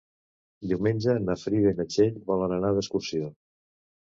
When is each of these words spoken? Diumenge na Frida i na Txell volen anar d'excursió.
Diumenge 0.71 1.13
na 1.25 1.35
Frida 1.41 1.75
i 1.75 1.77
na 1.83 1.85
Txell 1.91 2.17
volen 2.33 2.57
anar 2.57 2.73
d'excursió. 2.79 3.31